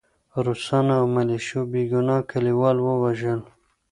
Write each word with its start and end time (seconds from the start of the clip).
روسانو 0.45 0.93
او 0.99 1.05
ملیشو 1.15 1.61
بې 1.71 1.81
ګناه 1.91 2.19
کلیوال 2.31 2.77
ووژل 2.81 3.39